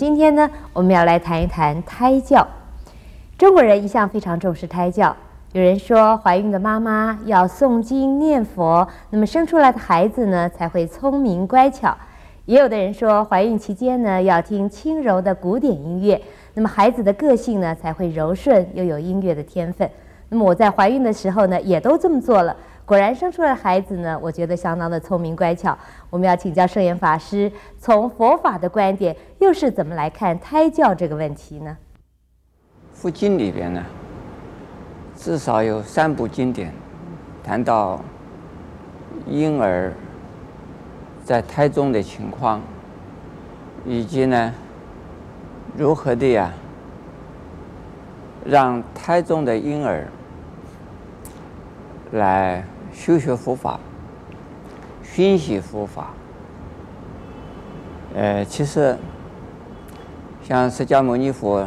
[0.00, 2.48] 今天呢，我们要来谈一谈胎教。
[3.36, 5.14] 中国人一向非常重视胎教。
[5.52, 11.94] 有人说，怀孕的妈妈要诵经念佛，那么生出来的孩子呢才会聪明乖巧。
[12.46, 16.18] 也有的人说，怀孕期间呢要听轻柔的古典音乐，
[16.54, 19.86] 那么孩子的个性呢才会柔顺，又有音乐的天分。
[20.30, 22.56] 那么我在怀孕的时候呢，也都这么做了。
[22.90, 25.78] 果然生出来的孩子呢，我觉得相当的聪明乖巧。
[26.10, 31.78] 我们要请教圣严法师，从佛法的观点，又是怎么来看胎教这个问题呢？
[32.92, 33.80] 佛经里边呢，
[35.14, 36.72] 至少有三部经典
[37.44, 38.00] 谈到
[39.24, 39.92] 婴儿
[41.22, 42.60] 在胎中的情况，
[43.84, 44.52] 以及呢，
[45.76, 46.52] 如何的呀，
[48.44, 50.08] 让胎中的婴儿
[52.10, 52.64] 来。
[52.92, 53.80] 修学佛法，
[55.02, 56.10] 熏习佛法。
[58.14, 58.96] 呃，其实
[60.42, 61.66] 像释迦牟尼佛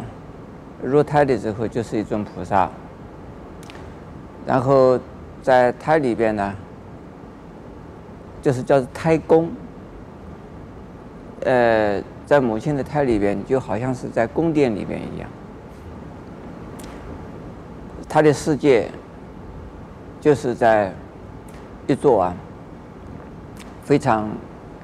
[0.81, 2.69] 入胎的时候就是一尊菩萨，
[4.45, 4.99] 然后
[5.41, 6.53] 在胎里边呢，
[8.41, 9.49] 就是叫胎宫。
[11.45, 15.29] 呃，在母亲的胎里边，就好像是在宫殿里边一样，
[18.07, 18.89] 他的世界
[20.21, 20.94] 就是在。
[21.85, 22.33] 一座啊
[23.83, 24.29] 非常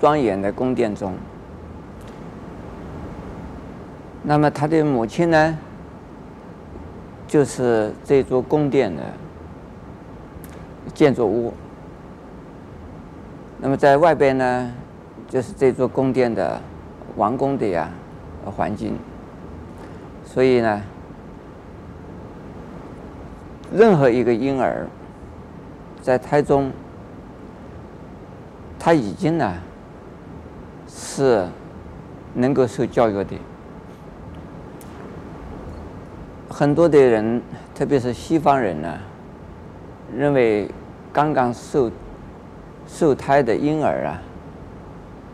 [0.01, 1.13] 庄严的宫殿中，
[4.21, 5.57] 那么他的母亲呢，
[7.25, 9.01] 就是这座宫殿的
[10.93, 11.53] 建筑物。
[13.59, 14.73] 那么在外边呢，
[15.29, 16.61] 就是这座宫殿的
[17.15, 17.89] 王宫的呀
[18.43, 18.97] 环境。
[20.25, 20.81] 所以呢，
[23.73, 24.85] 任何一个婴儿
[26.01, 26.69] 在胎中。
[28.79, 29.53] 他已经呢
[30.87, 31.45] 是
[32.33, 33.35] 能够受教育的。
[36.49, 37.41] 很多的人，
[37.75, 38.97] 特别是西方人呢，
[40.15, 40.69] 认为
[41.11, 41.91] 刚刚受
[42.87, 44.21] 受胎的婴儿啊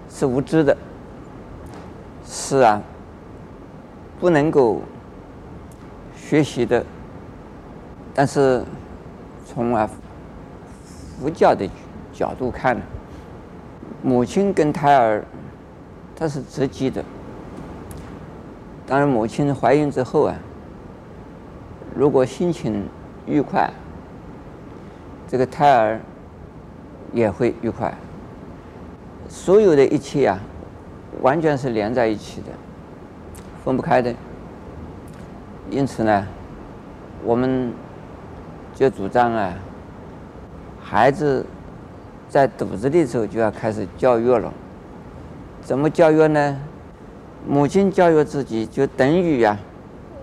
[0.10, 0.76] 是无知的，
[2.26, 2.82] 是啊，
[4.20, 4.82] 不能够
[6.16, 6.84] 学习的。
[8.14, 8.64] 但是
[9.46, 9.90] 从啊
[11.20, 11.70] 佛教的
[12.12, 12.82] 角度看呢。
[14.06, 15.26] 母亲跟胎儿，
[16.16, 17.04] 它是直接的。
[18.86, 20.36] 当然，母亲怀孕之后啊，
[21.96, 22.88] 如果心情
[23.26, 23.68] 愉快，
[25.28, 26.00] 这个胎儿
[27.14, 27.92] 也会愉快。
[29.28, 30.40] 所有的一切啊，
[31.24, 32.50] 完全是连在一起的，
[33.64, 34.14] 分不开的。
[35.72, 36.28] 因此呢，
[37.24, 37.74] 我们
[38.76, 39.52] 就主张啊，
[40.80, 41.44] 孩子。
[42.36, 44.54] 在肚子里的时候就要开始教育了，
[45.62, 46.60] 怎么教育呢？
[47.48, 49.58] 母亲教育自己，就等于、啊，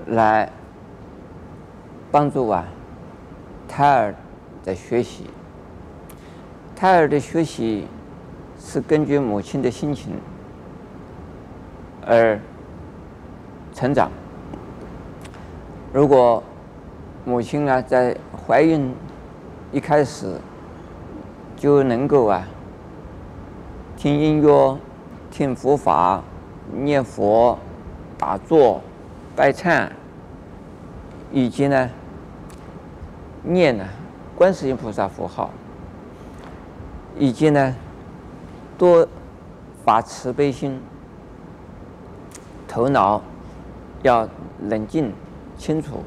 [0.09, 0.53] 来
[2.11, 2.67] 帮助啊
[3.67, 4.15] 胎儿
[4.63, 5.31] 在学习。
[6.77, 7.87] 胎儿的学习
[8.61, 10.13] 是根据母亲的心情
[12.07, 12.39] 而
[13.73, 14.11] 成长。
[15.95, 16.43] 如果
[17.25, 18.15] 母亲呢在
[18.47, 18.95] 怀孕
[19.73, 20.37] 一开始，
[21.63, 22.45] 就能够啊，
[23.97, 24.77] 听音乐、
[25.31, 26.21] 听佛法、
[26.73, 27.57] 念佛、
[28.19, 28.81] 打坐、
[29.37, 29.89] 拜忏，
[31.31, 31.89] 以及呢，
[33.45, 33.85] 念呢
[34.35, 35.51] 观世音菩萨佛号，
[37.17, 37.77] 以及呢，
[38.77, 39.07] 多
[39.85, 40.81] 发慈悲心，
[42.67, 43.23] 头脑
[44.03, 44.29] 要
[44.63, 45.13] 冷静
[45.57, 46.03] 清楚。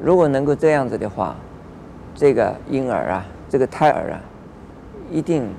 [0.00, 1.34] 如果能够这样子的话，
[2.14, 4.20] 这个婴儿啊，这个胎儿啊。
[5.10, 5.52] 一定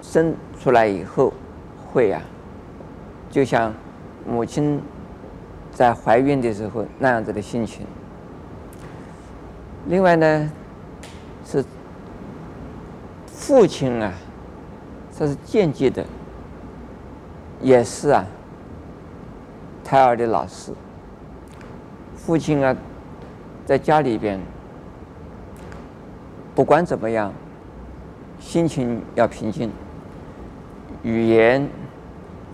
[0.00, 1.32] 生出来以后
[1.86, 2.22] 会、啊，
[3.30, 3.72] 就像
[4.26, 4.80] 母亲
[5.70, 7.86] 在怀孕的时候那样子的心情。
[9.86, 10.50] 另外呢，
[11.44, 11.62] 是
[13.26, 14.12] 父亲啊，
[15.16, 16.02] 这是间接的，
[17.60, 18.24] 也是啊，
[19.84, 20.72] 胎儿的老师。
[22.16, 22.74] 父亲啊，
[23.66, 24.40] 在家里边，
[26.54, 27.30] 不管怎么样。
[28.44, 29.70] 心情要平静，
[31.02, 31.66] 语言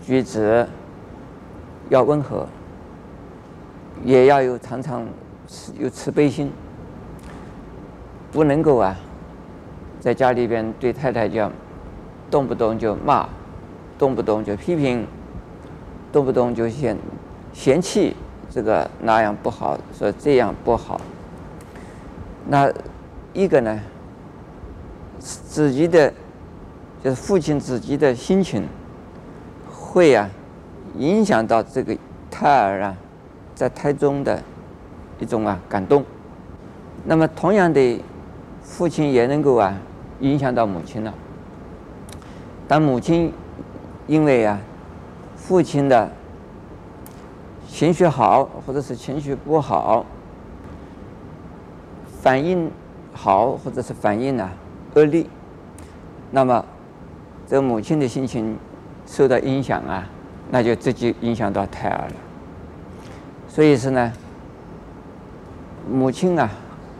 [0.01, 0.65] 举止
[1.89, 2.47] 要温和，
[4.03, 5.05] 也要有常常
[5.77, 6.51] 有慈悲心，
[8.31, 8.95] 不能够啊，
[9.99, 11.51] 在家里边对太太讲，
[12.31, 13.27] 动不动就骂，
[13.99, 15.05] 动不动就批评，
[16.11, 16.97] 动不动就嫌
[17.53, 18.15] 嫌弃
[18.49, 20.99] 这个那样不好，说这样不好。
[22.47, 22.71] 那
[23.33, 23.79] 一个呢？
[25.21, 26.11] 自己的
[27.03, 28.67] 就是父亲自己的心情，
[29.69, 30.29] 会啊
[30.97, 31.95] 影响到这个
[32.29, 32.97] 胎儿啊，
[33.53, 34.41] 在胎中的
[35.19, 36.03] 一种啊感动。
[37.05, 38.03] 那么同样的，
[38.63, 39.77] 父亲也能够啊
[40.19, 41.13] 影响到母亲了。
[42.67, 43.31] 当母亲
[44.07, 44.59] 因为啊
[45.35, 46.09] 父亲的
[47.67, 50.05] 情绪好，或者是情绪不好，
[52.21, 52.71] 反应
[53.13, 54.49] 好，或者是反应呢
[54.95, 55.25] 恶劣，
[56.31, 56.65] 那么
[57.47, 58.57] 这母亲的心情
[59.05, 60.07] 受到影响啊，
[60.49, 62.15] 那就直接影响到胎儿了。
[63.47, 64.13] 所以说呢，
[65.91, 66.49] 母亲啊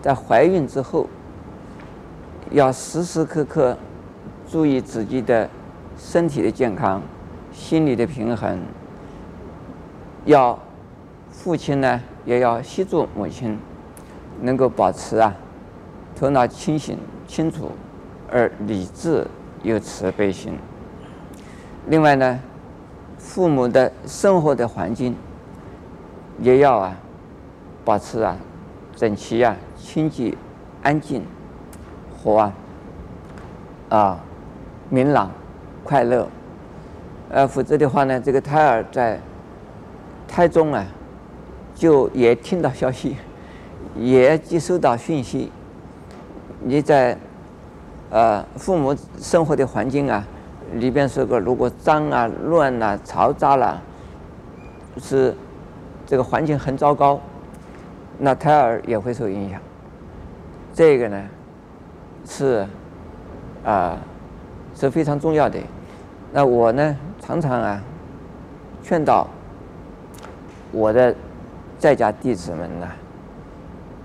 [0.01, 1.07] 在怀孕之后，
[2.51, 3.77] 要时时刻刻
[4.49, 5.49] 注意自己的。
[5.97, 6.99] 身体的健康，
[7.51, 8.59] 心理的平衡，
[10.25, 10.57] 要
[11.29, 13.55] 父亲呢也要协助母亲，
[14.41, 15.35] 能够保持啊
[16.15, 16.97] 头脑清醒
[17.31, 17.71] 清楚，
[18.29, 19.25] 而理智
[19.63, 20.53] 又慈悲心。
[21.87, 22.37] 另外呢，
[23.17, 25.15] 父母的生活的环境
[26.41, 26.97] 也要啊
[27.85, 28.35] 保持啊
[28.97, 30.35] 整齐啊清洁
[30.83, 31.23] 安静
[32.21, 32.53] 和啊
[33.87, 34.19] 啊
[34.89, 35.31] 明朗。
[35.85, 36.27] 快乐，
[37.29, 39.19] 呃，否则的话呢，这个胎儿在
[40.27, 40.85] 胎中啊，
[41.73, 43.15] 就也听到消息，
[43.95, 45.49] 也接收到讯息。
[46.63, 47.17] 你在
[48.09, 50.25] 呃父母生活的环境啊
[50.73, 53.81] 里边，是个如果脏啊、乱啊、嘈杂了，
[54.97, 55.35] 是
[56.05, 57.19] 这个环境很糟糕，
[58.17, 59.59] 那胎儿也会受影响。
[60.73, 61.21] 这个呢，
[62.25, 62.67] 是
[63.65, 63.97] 啊。
[64.73, 65.59] 是非常重要的。
[66.31, 67.83] 那我呢，常常啊，
[68.81, 69.27] 劝导
[70.71, 71.13] 我的
[71.77, 72.87] 在家弟子们呢，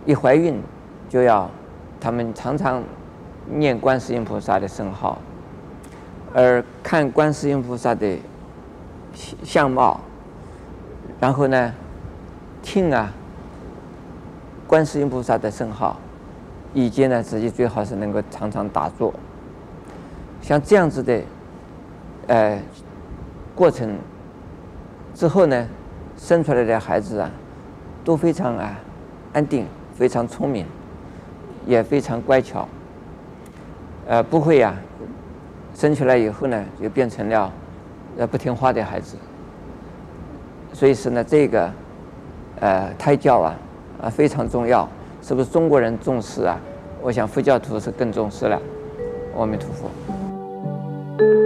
[0.04, 0.60] 一怀孕
[1.08, 1.48] 就要
[2.06, 2.80] 他们常常
[3.52, 5.18] 念观世音菩萨的圣号，
[6.32, 8.16] 而看观世音菩萨的
[9.42, 9.98] 相貌，
[11.18, 11.74] 然后呢，
[12.62, 13.12] 听啊
[14.68, 15.96] 观世音菩萨的圣号，
[16.72, 19.12] 以及呢，自己最好是能够常常打坐。
[20.40, 21.20] 像这样子的，
[22.28, 22.62] 呃，
[23.52, 23.98] 过程
[25.12, 25.66] 之后呢，
[26.16, 27.28] 生出来的孩子啊，
[28.04, 28.78] 都非常啊
[29.32, 29.66] 安定，
[29.96, 30.64] 非常聪明，
[31.66, 32.66] 也非常乖巧，
[34.06, 34.74] 呃，不会呀、
[35.74, 37.52] 生出来以后呢，就变成了
[38.16, 39.16] 呃不听话的孩子。
[40.72, 41.70] 所以说呢，这个
[42.60, 43.56] 呃胎教啊
[44.02, 44.88] 啊非常重要，
[45.20, 46.58] 是不是中国人重视啊？
[47.02, 48.60] 我想佛教徒是更重视了。
[49.36, 51.45] 阿弥陀佛。